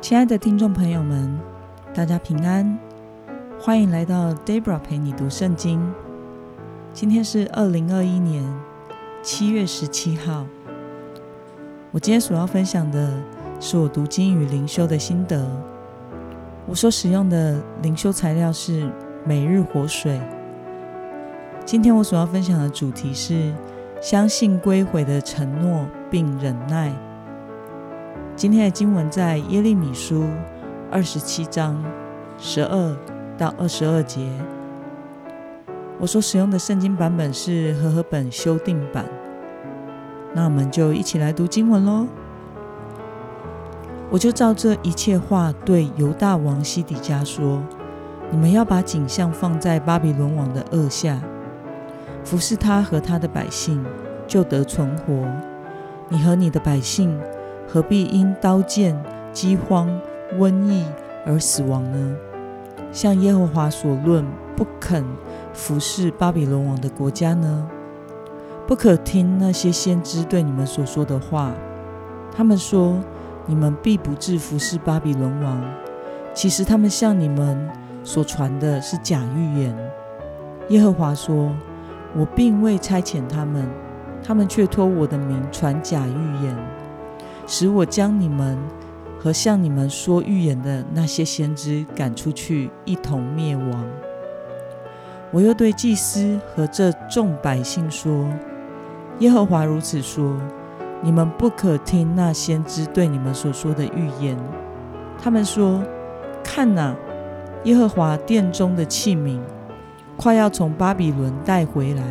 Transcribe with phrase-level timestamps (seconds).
[0.00, 1.38] 亲爱的听众朋友们，
[1.94, 2.78] 大家平安，
[3.58, 5.80] 欢迎来到 Debra 陪你读圣经。
[6.92, 8.44] 今天是二零二一年
[9.22, 10.46] 七月十七号。
[11.90, 13.12] 我今天所要分享的
[13.60, 15.48] 是我读经与灵修的心得。
[16.66, 18.90] 我所使用的灵修材料是
[19.24, 20.20] 每日活水。
[21.64, 23.52] 今天我所要分享的主题是
[24.00, 26.92] 相信归回的承诺并忍耐。
[28.36, 30.24] 今天的经文在耶利米书
[30.90, 31.80] 二十七章
[32.36, 32.96] 十二
[33.38, 34.28] 到二十二节。
[36.00, 39.04] 我所使用的圣经版本是和合本修订版。
[40.32, 42.08] 那我们就一起来读经文喽。
[44.10, 47.62] 我就照这一切话对犹大王西底家说：
[48.32, 51.20] 你们要把景象放在巴比伦王的轭下，
[52.24, 53.84] 服侍他和他的百姓，
[54.26, 55.24] 就得存活。
[56.08, 57.16] 你和你的百姓。
[57.74, 58.96] 何必因刀剑、
[59.32, 59.90] 饥荒、
[60.38, 60.84] 瘟疫
[61.26, 62.16] 而死亡呢？
[62.92, 65.04] 像耶和华所论不肯
[65.52, 67.66] 服侍巴比伦王的国家呢？
[68.64, 71.52] 不可听那些先知对你们所说的话。
[72.30, 72.96] 他们说
[73.44, 75.60] 你们必不至服侍巴比伦王，
[76.32, 77.68] 其实他们向你们
[78.04, 79.76] 所传的是假预言。
[80.68, 81.50] 耶和华说：
[82.16, 83.68] 我并未差遣他们，
[84.22, 86.56] 他们却托我的名传假预言。
[87.46, 88.58] 使我将你们
[89.18, 93.84] 和向你们说预言的那些先知赶出去，一同灭亡。
[95.30, 98.28] 我又对祭司和这众百姓说：
[99.18, 100.36] 耶和华如此说：
[101.02, 104.36] 你们不可听那先知对你们所说的预言。
[105.20, 105.82] 他们说：
[106.42, 106.94] 看哪，
[107.64, 109.40] 耶和华殿中的器皿
[110.16, 112.02] 快要从巴比伦带回来。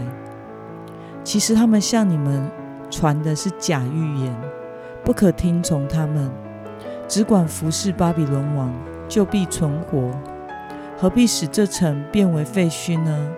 [1.24, 2.50] 其实他们向你们
[2.90, 4.36] 传的是假预言。
[5.04, 6.32] 不可听从他们，
[7.10, 8.74] 只管服侍巴比伦王，
[9.10, 10.12] 就必存活。
[10.98, 13.30] 何必使这城变为废墟呢？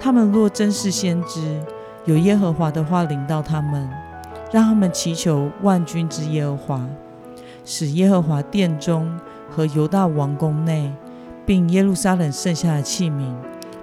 [0.00, 1.60] 他们若真是先知，
[2.06, 3.86] 有耶和华的话临到他们，
[4.50, 6.86] 让他们祈求万军之耶和华，
[7.66, 9.14] 使耶和华殿中
[9.50, 10.90] 和犹大王宫内，
[11.44, 13.34] 并耶路撒冷剩下的器皿，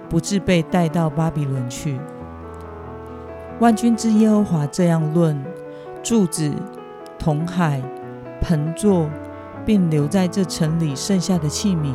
[0.08, 2.00] 不致被带到巴比伦去。
[3.60, 5.40] 万军之耶和华这样论：
[6.02, 6.52] 柱子。
[7.18, 7.82] 铜海、
[8.40, 9.08] 盆座，
[9.64, 11.94] 并留在这城里剩下的器皿，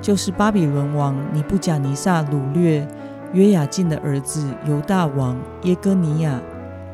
[0.00, 2.86] 就是巴比伦王尼布甲尼撒掳掠
[3.32, 6.40] 约雅敬的儿子犹大王耶哥尼亚，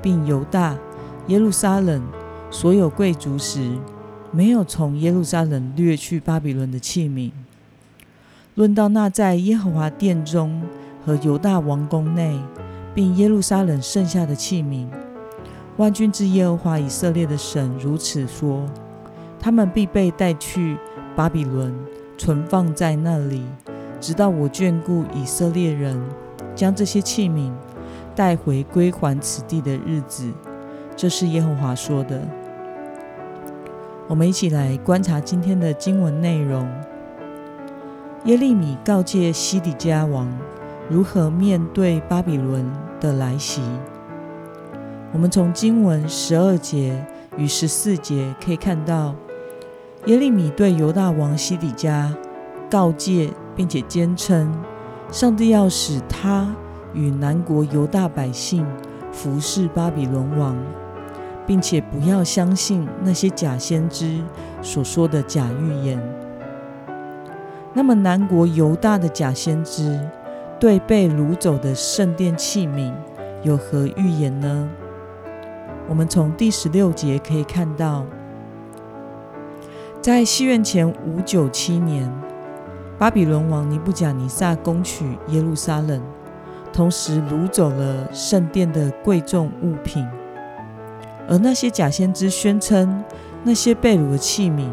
[0.03, 0.77] 并犹大、
[1.29, 2.03] 耶路撒冷
[2.51, 3.79] 所有贵族时，
[4.33, 7.31] 没有从耶路撒冷掠去巴比伦的器皿。
[8.57, 10.63] 论到那在耶和华殿中
[11.05, 12.39] 和犹大王宫内，
[12.95, 14.87] 并耶路撒冷剩下的器皿。
[15.77, 18.65] 万军之耶和华以色列的神如此说：
[19.41, 20.79] 他们必被带去
[21.17, 21.75] 巴比伦，
[22.17, 23.43] 存放在那里，
[24.01, 26.01] 直到我眷顾以色列人，
[26.55, 27.51] 将这些器皿
[28.15, 30.31] 带回归还此地的日子。
[30.97, 32.23] 这是耶和华说的。
[34.07, 36.69] 我们一起来观察今天的经文内容。
[38.27, 40.33] 耶利米告诫西底家王
[40.89, 42.65] 如何面对巴比伦
[43.01, 43.61] 的来袭。
[45.15, 49.15] 我们从经文十二节与十四节可以看到，
[50.07, 52.13] 耶利米对犹大王西底家
[52.69, 54.53] 告诫，并且坚称，
[55.13, 56.53] 上帝要使他
[56.93, 58.67] 与南国犹大百姓
[59.13, 60.57] 服侍巴比伦王，
[61.47, 64.21] 并且不要相信那些假先知
[64.63, 66.03] 所说的假预言。
[67.73, 70.01] 那么，南国犹大的假先知
[70.59, 72.93] 对被掳走的圣殿器皿
[73.45, 74.69] 有何预言呢？
[75.89, 78.07] 我们从第十六节可以看到，
[80.01, 82.11] 在西元前五九七年，
[82.99, 86.01] 巴比伦王尼布甲尼撒攻取耶路撒冷，
[86.73, 90.07] 同时掳走了圣殿的贵重物品。
[91.29, 93.05] 而那些假先知宣称，
[93.43, 94.71] 那些被掳的器皿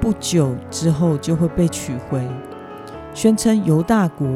[0.00, 2.26] 不久之后就会被取回，
[3.12, 4.26] 宣称犹大国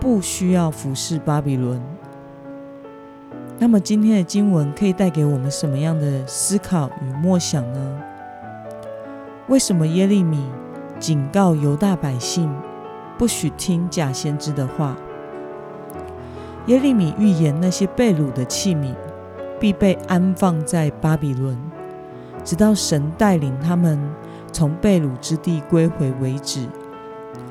[0.00, 1.80] 不需要服侍巴比伦。
[3.62, 8.02] 那么今天的经文可以带给我们什么样的思考与默想呢？
[9.46, 10.44] 为什么耶利米
[10.98, 12.52] 警告犹大百姓
[13.16, 14.96] 不许听假先知的话？
[16.66, 18.96] 耶利米预言那些被掳的器皿
[19.60, 21.56] 必被安放在巴比伦，
[22.42, 23.96] 直到神带领他们
[24.50, 26.66] 从被掳之地归回为止。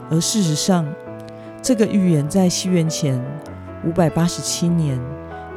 [0.09, 0.85] 而事实上，
[1.61, 3.17] 这个预言在西元前
[3.85, 4.99] 五百八十七年。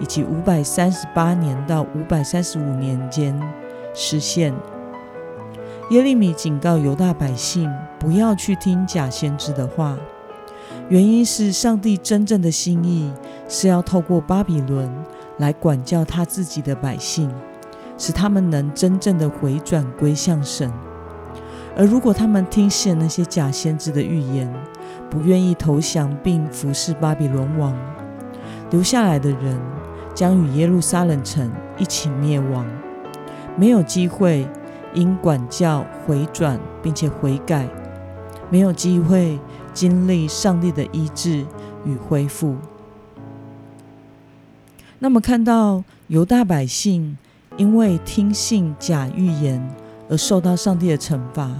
[0.00, 3.38] 以及五百三十八年到五百三十五年间
[3.94, 4.52] 实现，
[5.90, 9.96] 耶利米警告犹大百姓不要去听假先知的话，
[10.88, 13.12] 原因是上帝真正的心意
[13.48, 14.90] 是要透过巴比伦
[15.38, 17.30] 来管教他自己的百姓，
[17.96, 20.70] 使他们能真正的回转归向神。
[21.76, 24.52] 而如果他们听信那些假先知的预言，
[25.10, 27.76] 不愿意投降并服侍巴比伦王，
[28.70, 29.60] 留下来的人
[30.14, 32.64] 将与耶路撒冷城一起灭亡，
[33.56, 34.46] 没有机会
[34.94, 37.68] 因管教回转并且悔改，
[38.48, 39.38] 没有机会
[39.72, 41.44] 经历上帝的医治
[41.84, 42.56] 与恢复。
[45.00, 47.18] 那么，看到犹大百姓
[47.56, 49.68] 因为听信假预言
[50.08, 51.50] 而受到上帝的惩罚，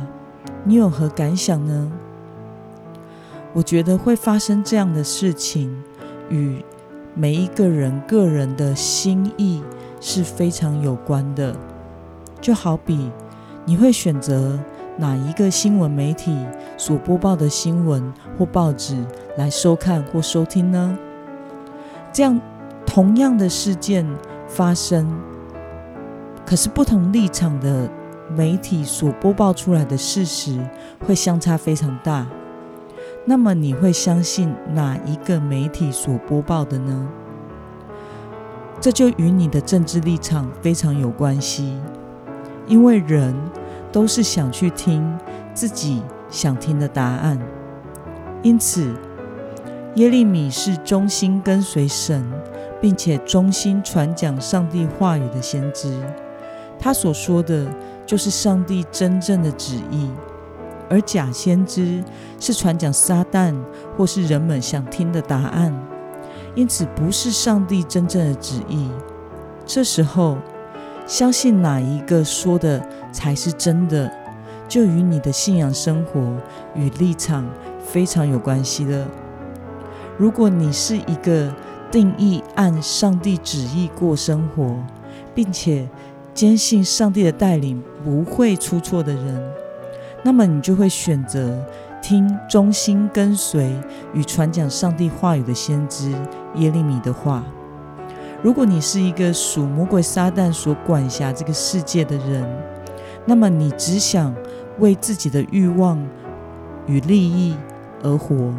[0.64, 1.92] 你有何感想呢？
[3.52, 5.82] 我觉得会发生这样的事情，
[6.30, 6.64] 与
[7.14, 9.62] 每一个人个人的心意
[10.00, 11.54] 是非常有关的。
[12.40, 13.10] 就好比
[13.64, 14.58] 你会选择
[14.98, 16.36] 哪一个新闻媒体
[16.76, 19.02] 所播报的新闻或报纸
[19.38, 20.98] 来收看或收听呢？
[22.12, 22.40] 这样
[22.84, 24.06] 同样的事件
[24.46, 25.08] 发生，
[26.44, 27.88] 可是不同立场的
[28.36, 30.58] 媒体所播报出来的事实
[31.06, 32.26] 会相差非常大。
[33.24, 37.08] 那么你会相信哪一个媒体所播报的呢？
[38.80, 41.80] 这就与你的政治立场非常有关系，
[42.66, 43.34] 因为人
[43.90, 45.18] 都是想去听
[45.54, 47.38] 自己想听的答案。
[48.42, 48.94] 因此，
[49.94, 52.22] 耶利米是忠心跟随神，
[52.78, 55.98] 并且忠心传讲上帝话语的先知。
[56.78, 57.66] 他所说的
[58.04, 60.10] 就是上帝真正的旨意，
[60.88, 62.02] 而假先知
[62.38, 63.54] 是传讲撒旦
[63.96, 65.72] 或是人们想听的答案，
[66.54, 68.88] 因此不是上帝真正的旨意。
[69.66, 70.36] 这时候，
[71.06, 74.10] 相信哪一个说的才是真的，
[74.68, 76.36] 就与你的信仰生活
[76.74, 77.46] 与立场
[77.86, 79.06] 非常有关系了。
[80.16, 81.52] 如果你是一个
[81.90, 84.76] 定义按上帝旨意过生活，
[85.34, 85.88] 并且
[86.34, 89.52] 坚信上帝的带领不会出错的人，
[90.24, 91.62] 那么你就会选择
[92.02, 93.72] 听忠心跟随
[94.14, 96.10] 与传讲上帝话语的先知
[96.54, 97.44] 耶利米的话。
[98.42, 102.44] 如果你是一个属魔鬼撒旦所管辖这个世界的人，
[103.26, 104.34] 那么你只想
[104.78, 106.02] 为自己的欲望
[106.86, 107.54] 与利益
[108.02, 108.52] 而活，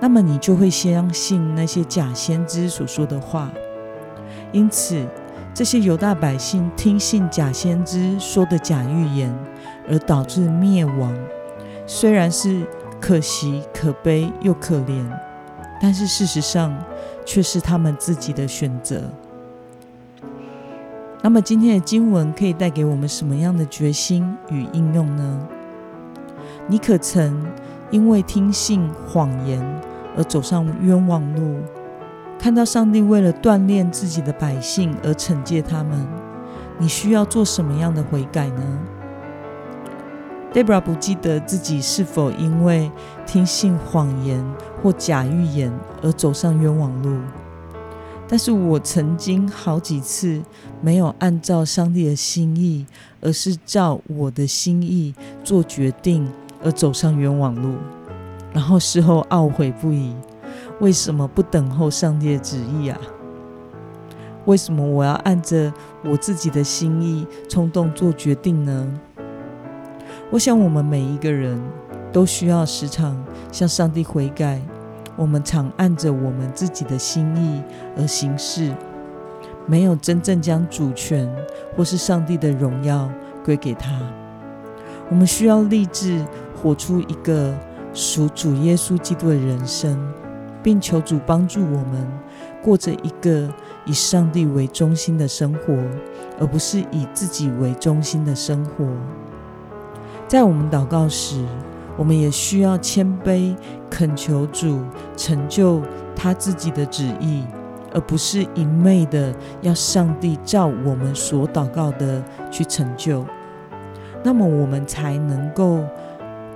[0.00, 3.50] 那么你就会相信那些假先知所说的话。
[4.52, 5.06] 因此，
[5.54, 9.34] 这些犹大百姓听信假先知说的假预言，
[9.88, 11.12] 而导致灭亡，
[11.86, 12.66] 虽然是
[13.00, 15.04] 可惜、可悲又可怜，
[15.80, 16.72] 但是事实上
[17.24, 19.02] 却是他们自己的选择。
[21.20, 25.48] 那么今天的经文可以带给我们什么样的决心与应用呢？
[26.66, 27.44] 你可曾
[27.90, 29.60] 因为听信谎言
[30.16, 31.60] 而走上冤枉路？
[32.38, 36.04] 看到上帝为了锻炼自己的百姓而惩戒他们，
[36.78, 38.78] 你需要做什么样的悔改呢
[40.52, 42.90] ？Debra 不记得自己是否因为
[43.26, 44.44] 听信谎言
[44.82, 45.72] 或假预言
[46.02, 47.18] 而走上冤枉路，
[48.28, 50.42] 但是我曾经好几次
[50.80, 52.86] 没有按照上帝的心意，
[53.20, 56.30] 而是照我的心意做决定
[56.62, 57.76] 而走上冤枉路，
[58.52, 60.14] 然后事后懊悔不已。
[60.80, 62.98] 为什么不等候上帝的旨意啊？
[64.44, 65.72] 为什么我要按着
[66.04, 68.92] 我自己的心意冲动做决定呢？
[70.32, 71.62] 我想我们每一个人
[72.10, 73.22] 都需要时常
[73.52, 74.58] 向上帝悔改。
[75.14, 77.62] 我们常按着我们自己的心意
[77.98, 78.74] 而行事，
[79.66, 81.30] 没有真正将主权
[81.76, 83.10] 或是上帝的荣耀
[83.44, 83.90] 归给他。
[85.10, 86.24] 我们需要立志
[86.56, 87.54] 活出一个
[87.92, 89.96] 属主耶稣基督的人生。
[90.62, 92.08] 并求主帮助我们
[92.62, 93.52] 过着一个
[93.84, 95.76] 以上帝为中心的生活，
[96.38, 98.86] 而不是以自己为中心的生活。
[100.32, 101.44] 在我们祷告时，
[101.94, 103.54] 我们也需要谦卑，
[103.90, 104.80] 恳求主
[105.14, 105.82] 成就
[106.16, 107.44] 他自己的旨意，
[107.92, 113.26] 而不是一昧的要上帝照我们所祷告的去成就。
[114.24, 115.84] 那么，我们才能够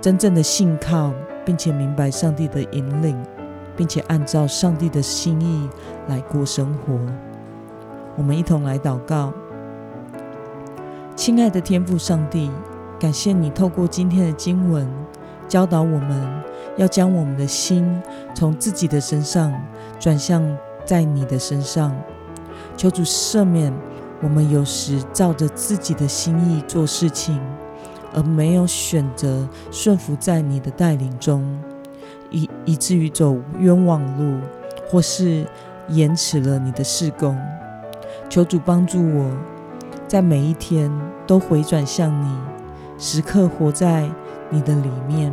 [0.01, 1.13] 真正的信靠，
[1.45, 3.15] 并且明白上帝的引领。
[3.75, 5.69] 并且按照上帝的心意
[6.07, 6.97] 来过生活。
[8.15, 9.31] 我们一同来祷告，
[11.15, 12.49] 亲爱的天父上帝，
[12.99, 14.87] 感谢你透过今天的经文
[15.47, 16.43] 教导我们，
[16.77, 18.01] 要将我们的心
[18.33, 19.53] 从自己的身上
[19.99, 20.43] 转向
[20.83, 21.95] 在你的身上。
[22.75, 23.71] 求主赦免
[24.21, 27.39] 我们有时照着自己的心意做事情，
[28.13, 31.45] 而没有选择顺服在你的带领中，
[32.31, 34.39] 以以至于走冤枉路，
[34.89, 35.45] 或是
[35.89, 37.37] 延迟了你的事工。
[38.27, 39.31] 求主帮助我，
[40.07, 40.91] 在每一天
[41.25, 42.37] 都回转向你，
[42.97, 44.09] 时刻活在
[44.49, 45.31] 你的里面，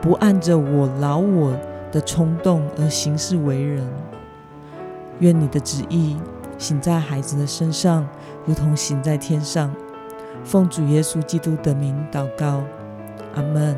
[0.00, 1.52] 不按着我老我
[1.92, 3.86] 的冲动而行事为人。
[5.18, 6.16] 愿你的旨意
[6.56, 8.08] 行在孩子的身上，
[8.46, 9.70] 如同行在天上。
[10.42, 12.62] 奉主耶稣基督的名祷告，
[13.34, 13.76] 阿门。